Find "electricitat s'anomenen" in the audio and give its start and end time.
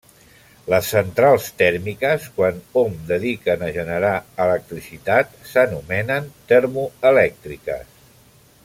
4.47-6.33